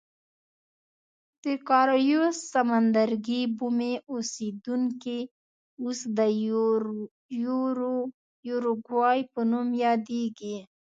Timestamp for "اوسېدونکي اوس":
4.11-5.99